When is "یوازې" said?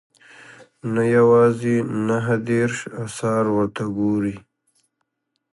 1.17-1.75